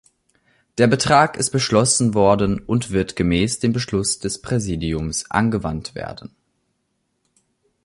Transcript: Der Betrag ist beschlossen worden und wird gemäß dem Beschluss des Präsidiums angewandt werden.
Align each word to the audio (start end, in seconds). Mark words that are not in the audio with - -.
Der 0.79 0.87
Betrag 0.87 1.37
ist 1.37 1.51
beschlossen 1.51 2.15
worden 2.15 2.57
und 2.57 2.89
wird 2.89 3.15
gemäß 3.15 3.59
dem 3.59 3.71
Beschluss 3.71 4.17
des 4.17 4.41
Präsidiums 4.41 5.29
angewandt 5.29 5.93
werden. 5.93 6.35